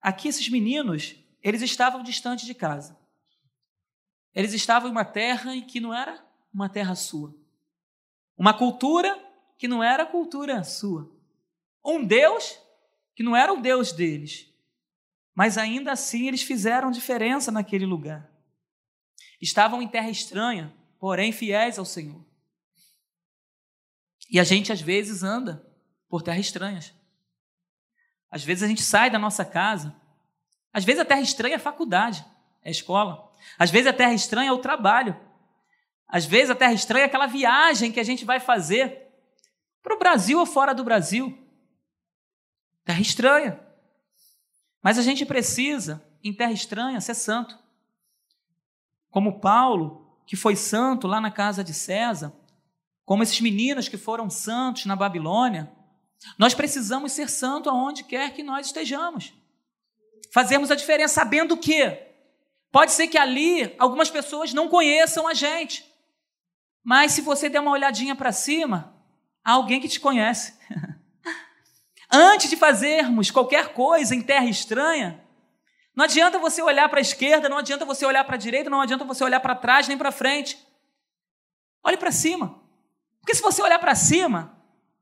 [0.00, 2.98] Aqui, esses meninos, eles estavam distante de casa.
[4.34, 7.34] Eles estavam em uma terra em que não era uma terra sua.
[8.36, 9.18] Uma cultura
[9.58, 11.10] que não era cultura sua.
[11.84, 12.58] Um Deus
[13.14, 14.48] que não era o Deus deles.
[15.34, 18.30] Mas ainda assim eles fizeram diferença naquele lugar.
[19.40, 22.24] Estavam em terra estranha, porém fiéis ao Senhor.
[24.30, 25.64] E a gente às vezes anda
[26.08, 26.92] por terras estranhas.
[28.30, 29.94] Às vezes a gente sai da nossa casa.
[30.72, 32.24] Às vezes a terra estranha é a faculdade,
[32.62, 33.32] é a escola.
[33.58, 35.18] Às vezes a terra estranha é o trabalho.
[36.06, 39.08] Às vezes a terra estranha é aquela viagem que a gente vai fazer
[39.82, 41.38] para o Brasil ou fora do Brasil.
[42.84, 43.60] Terra estranha.
[44.82, 47.58] Mas a gente precisa, em terra estranha, ser santo
[49.10, 52.32] como Paulo, que foi santo lá na casa de César,
[53.04, 55.72] como esses meninos que foram santos na Babilônia,
[56.36, 59.32] nós precisamos ser santos aonde quer que nós estejamos.
[60.32, 61.98] Fazermos a diferença sabendo que
[62.70, 65.86] pode ser que ali algumas pessoas não conheçam a gente,
[66.84, 68.94] mas se você der uma olhadinha para cima,
[69.44, 70.54] há alguém que te conhece.
[72.10, 75.22] Antes de fazermos qualquer coisa em terra estranha,
[75.98, 78.80] não adianta você olhar para a esquerda, não adianta você olhar para a direita, não
[78.80, 80.56] adianta você olhar para trás nem para frente.
[81.82, 82.62] Olhe para cima.
[83.18, 84.56] Porque se você olhar para cima,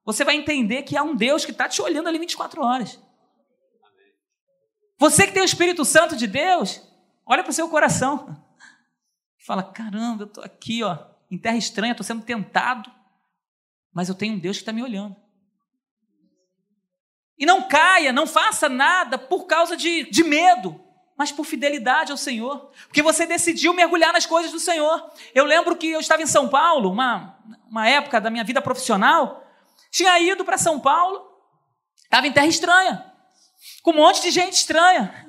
[0.07, 2.99] você vai entender que há um Deus que está te olhando ali 24 horas.
[4.97, 6.81] Você que tem o Espírito Santo de Deus,
[7.27, 8.43] olha para o seu coração.
[9.37, 10.97] Fala: caramba, eu estou aqui, ó,
[11.31, 12.91] em terra estranha, estou sendo tentado,
[13.93, 15.15] mas eu tenho um Deus que está me olhando.
[17.37, 20.86] E não caia, não faça nada por causa de, de medo
[21.16, 25.11] mas por fidelidade ao Senhor, porque você decidiu mergulhar nas coisas do Senhor.
[25.35, 29.44] Eu lembro que eu estava em São Paulo, uma, uma época da minha vida profissional,
[29.90, 31.37] tinha ido para São Paulo
[32.07, 33.12] Estava em terra estranha,
[33.83, 35.26] com um monte de gente estranha.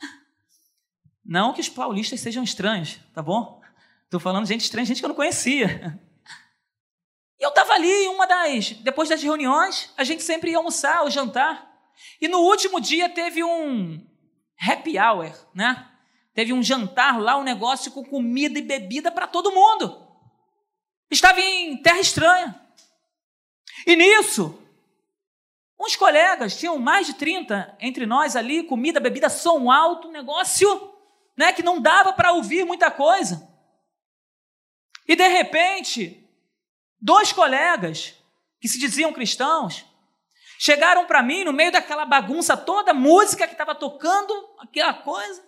[1.24, 3.60] Não que os paulistas sejam estranhos, tá bom?
[4.04, 6.00] Estou falando gente estranha, gente que eu não conhecia.
[7.38, 8.70] E eu estava ali, uma das.
[8.72, 11.68] Depois das reuniões, a gente sempre ia almoçar ou jantar.
[12.18, 14.02] E no último dia teve um
[14.60, 15.88] happy hour, né?
[16.34, 20.06] Teve um jantar lá, um negócio com comida e bebida para todo mundo.
[21.10, 22.60] Estava em terra estranha.
[23.86, 24.60] E nisso,
[25.78, 30.94] uns colegas, tinham mais de 30 entre nós ali, comida, bebida, som alto, negócio
[31.38, 33.48] né, que não dava para ouvir muita coisa.
[35.06, 36.28] E de repente,
[37.00, 38.14] dois colegas
[38.60, 39.86] que se diziam cristãos
[40.58, 45.46] chegaram para mim no meio daquela bagunça toda, música que estava tocando, aquela coisa.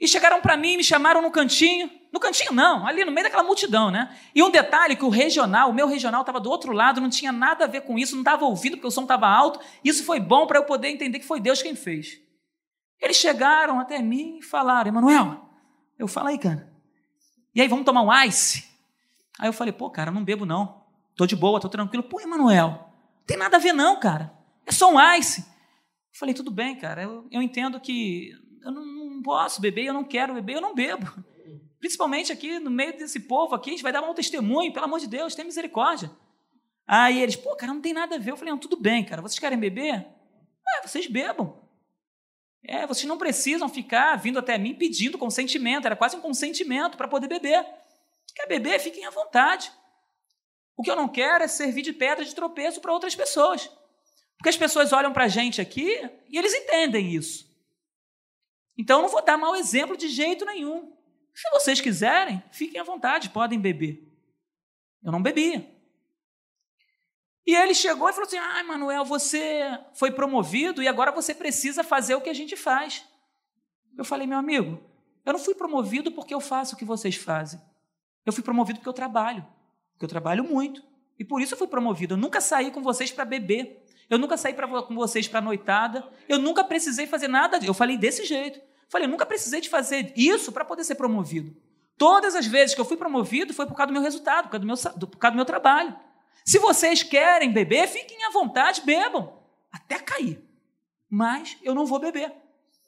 [0.00, 1.90] E chegaram para mim, me chamaram no cantinho.
[2.12, 4.16] No cantinho não, ali no meio daquela multidão, né?
[4.34, 7.32] E um detalhe que o regional, o meu regional estava do outro lado, não tinha
[7.32, 9.60] nada a ver com isso, não estava ouvindo porque o som estava alto.
[9.82, 12.20] Isso foi bom para eu poder entender que foi Deus quem fez.
[13.00, 15.48] Eles chegaram até mim e falaram, Emanuel,
[15.98, 16.70] eu falei, cara.
[17.54, 18.68] E aí, vamos tomar um ice?
[19.38, 20.82] Aí eu falei, pô, cara, não bebo não.
[21.16, 22.02] Tô de boa, tô tranquilo.
[22.02, 22.91] Pô, Emanuel,
[23.26, 24.32] tem nada a ver não, cara.
[24.66, 25.40] É só um ice.
[25.40, 28.32] Eu falei, tudo bem, cara, eu, eu entendo que
[28.62, 31.06] eu não, não posso beber, eu não quero beber, eu não bebo.
[31.80, 35.00] Principalmente aqui no meio desse povo aqui, a gente vai dar um testemunho, pelo amor
[35.00, 36.10] de Deus, tem misericórdia.
[36.86, 38.30] Aí eles, pô, cara, não tem nada a ver.
[38.32, 40.06] Eu falei, não, tudo bem, cara, vocês querem beber?
[40.76, 41.60] É, vocês bebam.
[42.64, 47.08] É, vocês não precisam ficar vindo até mim pedindo consentimento, era quase um consentimento para
[47.08, 47.66] poder beber.
[48.34, 48.78] Quer beber?
[48.78, 49.72] Fiquem à vontade.
[50.76, 53.70] O que eu não quero é servir de pedra de tropeço para outras pessoas.
[54.36, 55.88] Porque as pessoas olham para a gente aqui
[56.28, 57.50] e eles entendem isso.
[58.76, 60.96] Então eu não vou dar mau exemplo de jeito nenhum.
[61.34, 64.02] Se vocês quiserem, fiquem à vontade, podem beber.
[65.02, 65.70] Eu não bebia.
[67.46, 71.82] E ele chegou e falou assim: Ah, Manuel, você foi promovido e agora você precisa
[71.82, 73.04] fazer o que a gente faz.
[73.96, 74.82] Eu falei, meu amigo,
[75.24, 77.60] eu não fui promovido porque eu faço o que vocês fazem.
[78.24, 79.46] Eu fui promovido porque eu trabalho.
[80.02, 80.82] Porque eu trabalho muito.
[81.16, 82.14] E por isso eu fui promovido.
[82.14, 83.84] Eu nunca saí com vocês para beber.
[84.10, 86.04] Eu nunca saí pra, com vocês para noitada.
[86.28, 87.60] Eu nunca precisei fazer nada.
[87.64, 88.60] Eu falei desse jeito.
[88.88, 91.56] Falei, eu nunca precisei de fazer isso para poder ser promovido.
[91.96, 94.60] Todas as vezes que eu fui promovido foi por causa do meu resultado, por causa
[94.60, 95.96] do meu, por causa do meu trabalho.
[96.44, 99.38] Se vocês querem beber, fiquem à vontade, bebam,
[99.70, 100.42] até cair.
[101.08, 102.32] Mas eu não vou beber.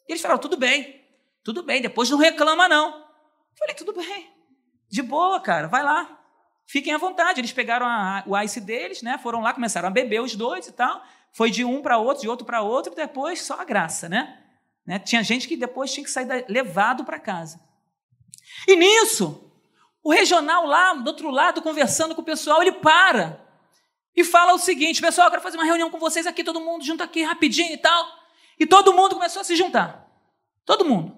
[0.08, 1.00] E eles falaram: tudo bem,
[1.44, 2.88] tudo bem, depois não reclama, não.
[2.88, 4.30] Eu falei: tudo bem,
[4.88, 6.23] de boa, cara, vai lá.
[6.66, 7.40] Fiquem à vontade.
[7.40, 9.18] Eles pegaram a, o ice deles, né?
[9.18, 11.02] Foram lá, começaram a beber os dois e tal.
[11.32, 14.38] Foi de um para outro, de outro para outro, e depois só a graça, né?
[14.86, 14.98] né?
[14.98, 17.60] Tinha gente que depois tinha que sair da, levado para casa.
[18.68, 19.50] E nisso,
[20.02, 23.40] o regional lá do outro lado, conversando com o pessoal, ele para
[24.14, 26.84] e fala o seguinte: pessoal, eu quero fazer uma reunião com vocês aqui, todo mundo
[26.84, 28.06] junto aqui rapidinho e tal.
[28.58, 30.08] E todo mundo começou a se juntar.
[30.64, 31.16] Todo mundo.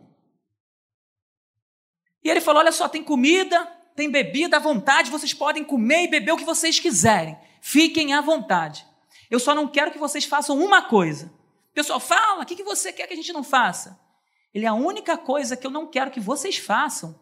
[2.23, 6.09] E ele falou: olha só, tem comida, tem bebida à vontade, vocês podem comer e
[6.09, 7.37] beber o que vocês quiserem.
[7.61, 8.87] Fiquem à vontade.
[9.31, 11.33] Eu só não quero que vocês façam uma coisa.
[11.75, 13.99] Pessoal, fala, o que você quer que a gente não faça?
[14.55, 17.19] Ele, a única coisa que eu não quero que vocês façam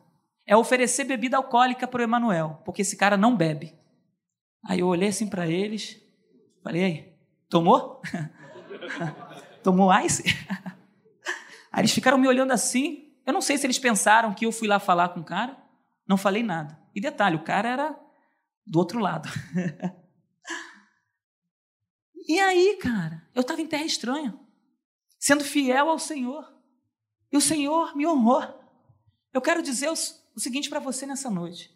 [0.46, 3.74] é oferecer bebida alcoólica para o Emanuel, porque esse cara não bebe.
[4.64, 6.00] Aí eu olhei assim para eles,
[6.62, 7.16] falei,
[7.48, 8.02] tomou?
[9.62, 10.22] tomou ice?
[11.72, 13.12] Aí eles ficaram me olhando assim.
[13.26, 15.56] Eu não sei se eles pensaram que eu fui lá falar com o cara.
[16.06, 16.78] Não falei nada.
[16.94, 18.00] E detalhe, o cara era
[18.66, 19.28] do outro lado.
[22.28, 24.38] e aí, cara, eu estava em terra estranha,
[25.18, 26.52] sendo fiel ao Senhor.
[27.32, 28.42] E o Senhor me honrou.
[29.32, 29.96] Eu quero dizer o,
[30.38, 31.73] seguinte para você nessa noite.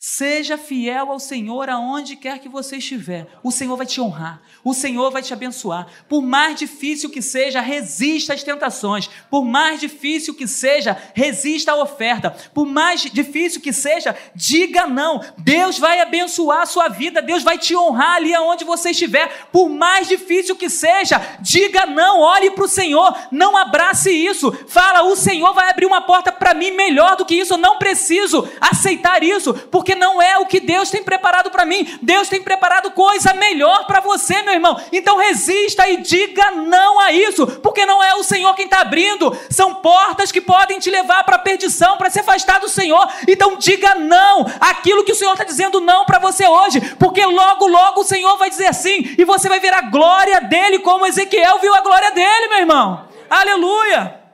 [0.00, 3.26] Seja fiel ao Senhor aonde quer que você estiver.
[3.42, 4.40] O Senhor vai te honrar.
[4.62, 5.88] O Senhor vai te abençoar.
[6.08, 9.10] Por mais difícil que seja, resista às tentações.
[9.28, 12.30] Por mais difícil que seja, resista à oferta.
[12.54, 15.20] Por mais difícil que seja, diga não.
[15.36, 17.20] Deus vai abençoar a sua vida.
[17.20, 19.48] Deus vai te honrar ali aonde você estiver.
[19.50, 22.20] Por mais difícil que seja, diga não.
[22.20, 23.16] Olhe para o Senhor.
[23.32, 24.52] Não abrace isso.
[24.68, 27.54] Fala, o Senhor vai abrir uma porta para mim melhor do que isso.
[27.54, 29.52] Eu não preciso aceitar isso.
[29.52, 31.98] Porque porque não é o que Deus tem preparado para mim.
[32.02, 34.78] Deus tem preparado coisa melhor para você, meu irmão.
[34.92, 39.34] Então resista e diga não a isso, porque não é o Senhor quem está abrindo.
[39.48, 43.08] São portas que podem te levar para a perdição, para se afastar do Senhor.
[43.26, 47.66] Então diga não aquilo que o Senhor está dizendo não para você hoje, porque logo,
[47.66, 51.60] logo o Senhor vai dizer sim e você vai ver a glória dele, como Ezequiel
[51.60, 53.08] viu a glória dele, meu irmão.
[53.30, 54.27] Aleluia!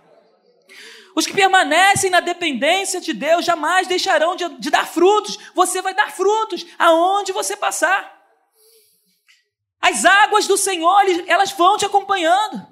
[1.15, 5.39] Os que permanecem na dependência de Deus jamais deixarão de, de dar frutos.
[5.55, 8.13] Você vai dar frutos aonde você passar.
[9.81, 12.67] As águas do Senhor, elas vão te acompanhando.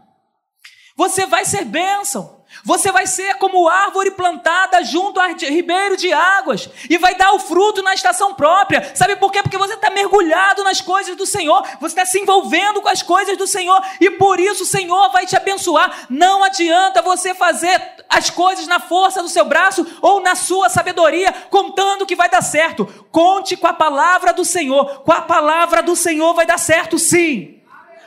[0.97, 2.32] Você vai ser bênção.
[2.65, 7.39] Você vai ser como árvore plantada junto a ribeiro de águas e vai dar o
[7.41, 8.93] fruto na estação própria.
[8.95, 9.43] Sabe por quê?
[9.43, 13.37] Porque você está mergulhado nas coisas do Senhor, você está se envolvendo com as coisas
[13.37, 16.07] do Senhor e por isso o Senhor vai te abençoar.
[16.09, 21.33] Não adianta você fazer as coisas na força do seu braço ou na sua sabedoria,
[21.51, 22.87] contando que vai dar certo.
[23.11, 25.01] Conte com a palavra do Senhor.
[25.01, 27.61] Com a palavra do Senhor vai dar certo, sim.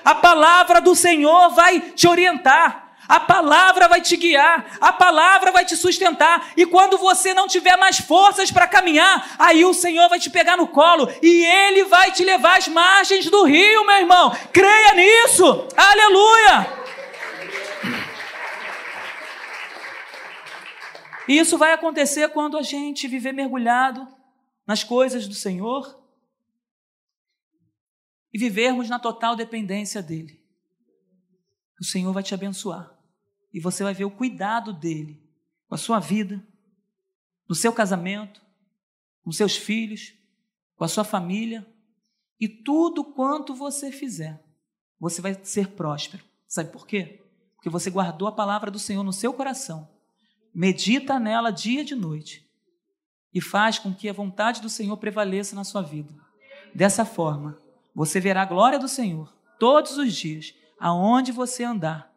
[0.04, 2.85] A palavra do Senhor vai te orientar.
[3.08, 7.78] A palavra vai te guiar, a palavra vai te sustentar, e quando você não tiver
[7.78, 12.12] mais forças para caminhar, aí o Senhor vai te pegar no colo e ele vai
[12.12, 14.32] te levar às margens do rio, meu irmão.
[14.52, 15.68] Creia nisso.
[15.76, 16.86] Aleluia!
[21.28, 24.08] E isso vai acontecer quando a gente viver mergulhado
[24.66, 26.00] nas coisas do Senhor
[28.34, 30.40] e vivermos na total dependência dele.
[31.80, 32.95] O Senhor vai te abençoar
[33.56, 35.18] e você vai ver o cuidado dele
[35.70, 36.46] com a sua vida,
[37.48, 38.42] no seu casamento,
[39.24, 40.14] com seus filhos,
[40.76, 41.66] com a sua família
[42.38, 44.44] e tudo quanto você fizer,
[45.00, 46.22] você vai ser próspero.
[46.46, 47.24] Sabe por quê?
[47.56, 49.90] Porque você guardou a palavra do Senhor no seu coração,
[50.54, 52.46] medita nela dia e de noite
[53.34, 56.14] e faz com que a vontade do Senhor prevaleça na sua vida.
[56.74, 57.58] Dessa forma,
[57.96, 62.14] você verá a glória do Senhor todos os dias, aonde você andar,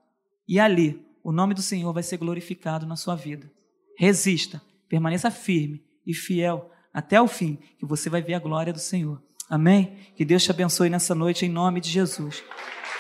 [0.49, 3.51] e ali o nome do Senhor vai ser glorificado na sua vida.
[3.97, 8.79] Resista, permaneça firme e fiel até o fim, que você vai ver a glória do
[8.79, 9.23] Senhor.
[9.49, 9.97] Amém?
[10.17, 12.43] Que Deus te abençoe nessa noite em nome de Jesus.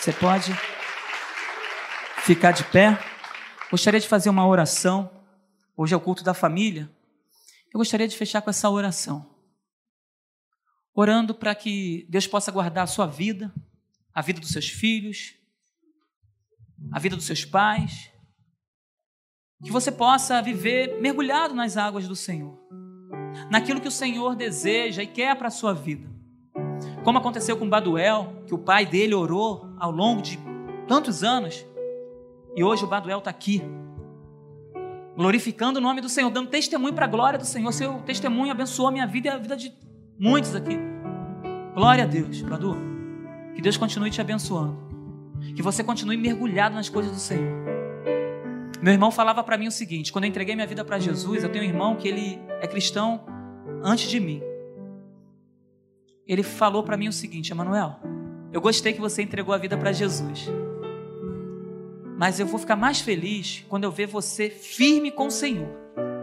[0.01, 0.53] Você pode
[2.23, 2.99] ficar de pé?
[3.71, 5.11] Gostaria de fazer uma oração.
[5.77, 6.91] Hoje é o culto da família.
[7.73, 9.35] Eu gostaria de fechar com essa oração.
[10.95, 13.53] Orando para que Deus possa guardar a sua vida,
[14.15, 15.35] a vida dos seus filhos,
[16.93, 18.11] a vida dos seus pais,
[19.63, 22.57] que você possa viver mergulhado nas águas do Senhor,
[23.51, 26.09] naquilo que o Senhor deseja e quer para a sua vida.
[27.03, 30.39] Como aconteceu com Baduel, que o pai dele orou ao longo de
[30.87, 31.67] tantos anos,
[32.55, 33.63] e hoje o Baduel está aqui,
[35.17, 37.73] glorificando o nome do Senhor, dando testemunho para a glória do Senhor.
[37.73, 39.73] Seu testemunho abençoou a minha vida e a vida de
[40.19, 40.79] muitos aqui.
[41.75, 42.77] Glória a Deus, Badu.
[43.55, 44.88] Que Deus continue te abençoando.
[45.55, 47.69] Que você continue mergulhado nas coisas do Senhor.
[48.81, 51.49] Meu irmão falava para mim o seguinte: quando eu entreguei minha vida para Jesus, eu
[51.49, 53.25] tenho um irmão que ele é cristão
[53.83, 54.43] antes de mim.
[56.27, 57.97] Ele falou para mim o seguinte: Emanuel,
[58.53, 60.49] eu gostei que você entregou a vida para Jesus.
[62.17, 65.69] Mas eu vou ficar mais feliz quando eu ver você firme com o Senhor,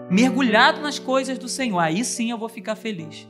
[0.09, 1.79] mergulhado nas coisas do Senhor.
[1.79, 3.27] Aí sim eu vou ficar feliz.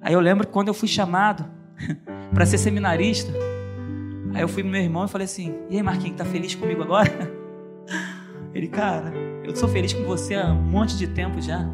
[0.00, 1.44] Aí eu lembro que quando eu fui chamado
[2.32, 3.32] para ser seminarista,
[4.36, 6.82] aí eu fui pro meu irmão e falei assim: E aí, Marquinhos, tá feliz comigo
[6.82, 7.10] agora?
[8.54, 9.12] Ele, cara,
[9.42, 11.66] eu sou feliz com você há um monte de tempo já.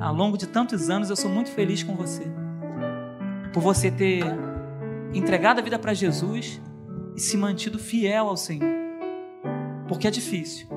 [0.00, 2.24] Ao longo de tantos anos eu sou muito feliz com você.
[3.52, 4.24] Por você ter
[5.14, 6.60] entregado a vida para Jesus
[7.16, 8.68] e se mantido fiel ao Senhor.
[9.88, 10.68] Porque é difícil.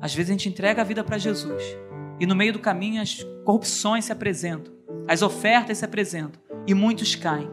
[0.00, 1.62] Às vezes a gente entrega a vida para Jesus
[2.18, 4.72] e no meio do caminho as corrupções se apresentam,
[5.08, 7.50] as ofertas se apresentam e muitos caem.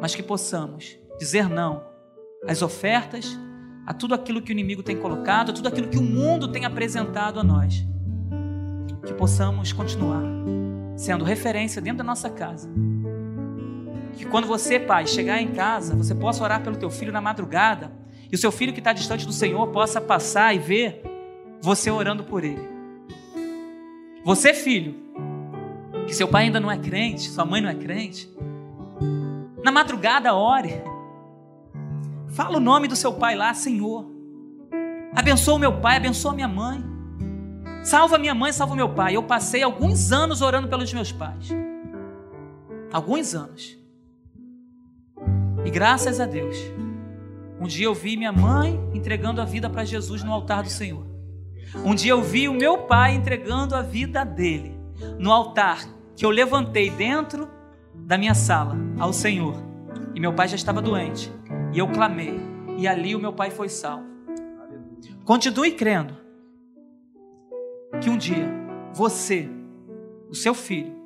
[0.00, 1.82] Mas que possamos dizer não
[2.46, 3.38] às ofertas
[3.86, 6.64] a tudo aquilo que o inimigo tem colocado, a tudo aquilo que o mundo tem
[6.64, 7.86] apresentado a nós.
[9.04, 10.22] Que possamos continuar
[10.96, 12.68] sendo referência dentro da nossa casa.
[14.16, 17.92] Que quando você, pai, chegar em casa, você possa orar pelo teu filho na madrugada
[18.30, 21.02] e o seu filho que está distante do Senhor possa passar e ver
[21.62, 22.68] você orando por ele.
[24.24, 24.96] Você, filho,
[26.06, 28.28] que seu pai ainda não é crente, sua mãe não é crente,
[29.62, 30.82] na madrugada ore
[32.36, 34.04] Fala o nome do seu pai lá, Senhor.
[35.14, 36.84] Abençoa o meu pai, abençoa minha mãe.
[37.82, 39.16] Salva minha mãe, salva meu pai.
[39.16, 41.48] Eu passei alguns anos orando pelos meus pais.
[42.92, 43.78] Alguns anos.
[45.64, 46.54] E graças a Deus,
[47.58, 51.06] um dia eu vi minha mãe entregando a vida para Jesus no altar do Senhor.
[51.86, 54.78] Um dia eu vi o meu pai entregando a vida dele
[55.18, 57.48] no altar que eu levantei dentro
[57.94, 59.54] da minha sala ao Senhor.
[60.14, 61.32] E meu pai já estava doente.
[61.76, 62.32] E eu clamei,
[62.78, 64.06] e ali o meu pai foi salvo.
[65.26, 66.16] Continue crendo
[68.00, 68.48] que um dia
[68.94, 69.46] você,
[70.30, 70.96] o seu filho,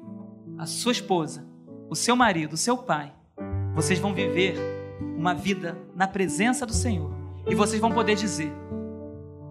[0.57, 1.45] a sua esposa,
[1.89, 3.13] o seu marido, o seu pai,
[3.75, 4.55] vocês vão viver
[5.17, 7.13] uma vida na presença do Senhor.
[7.49, 8.53] E vocês vão poder dizer: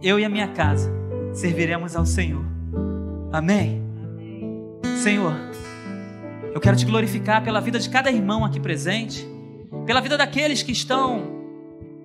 [0.01, 0.89] Eu e a minha casa
[1.33, 2.45] serviremos ao Senhor.
[3.29, 3.83] Amém?
[5.03, 5.33] Senhor,
[6.53, 9.27] eu quero te glorificar pela vida de cada irmão aqui presente
[9.85, 11.39] pela vida daqueles que estão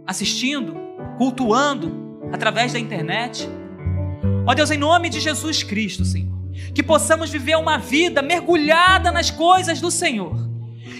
[0.06, 0.74] assistindo,
[1.18, 3.48] cultuando através da internet.
[4.46, 6.34] Ó Deus, em nome de Jesus Cristo, Senhor,
[6.74, 10.36] que possamos viver uma vida mergulhada nas coisas do Senhor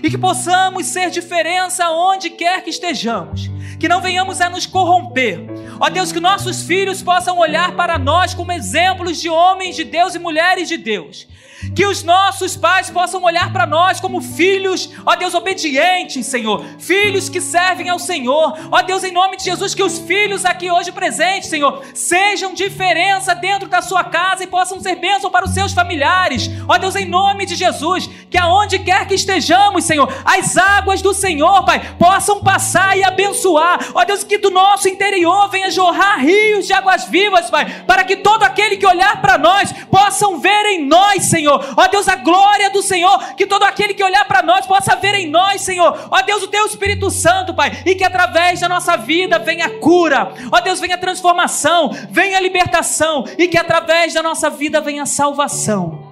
[0.02, 5.40] e que possamos ser diferença onde quer que estejamos, que não venhamos a nos corromper.
[5.84, 10.14] Ó Deus, que nossos filhos possam olhar para nós como exemplos de homens de Deus
[10.14, 11.26] e mulheres de Deus
[11.74, 16.64] que os nossos pais possam olhar para nós como filhos, ó Deus, obedientes, Senhor.
[16.78, 18.56] Filhos que servem ao Senhor.
[18.70, 23.34] Ó Deus, em nome de Jesus, que os filhos aqui hoje presentes, Senhor, sejam diferença
[23.34, 26.50] dentro da sua casa e possam ser bênção para os seus familiares.
[26.68, 31.14] Ó Deus, em nome de Jesus, que aonde quer que estejamos, Senhor, as águas do
[31.14, 33.78] Senhor, Pai, possam passar e abençoar.
[33.94, 38.16] Ó Deus, que do nosso interior venha jorrar rios de águas vivas, Pai, para que
[38.16, 41.64] todo aquele que olhar para nós possam ver em nós, Senhor.
[41.76, 45.14] Ó Deus, a glória do Senhor, que todo aquele que olhar para nós possa ver
[45.14, 46.08] em nós, Senhor.
[46.10, 50.32] Ó Deus, o teu Espírito Santo, Pai, e que através da nossa vida venha cura.
[50.50, 56.03] Ó Deus, venha transformação, venha libertação e que através da nossa vida venha salvação.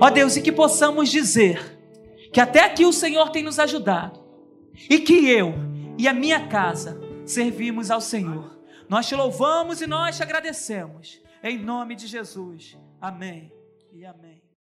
[0.00, 1.78] Ó Deus, e que possamos dizer
[2.32, 4.20] que até aqui o Senhor tem nos ajudado
[4.88, 5.54] e que eu
[5.98, 8.58] e a minha casa servimos ao Senhor.
[8.88, 11.20] Nós te louvamos e nós te agradecemos.
[11.42, 12.76] Em nome de Jesus.
[13.00, 13.52] Amém
[13.92, 14.39] e amém.